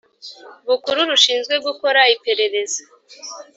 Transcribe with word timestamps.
Bukuru 0.67 0.99
rushinzwe 1.11 1.55
gukora 1.65 2.01
iperereza 2.15 2.81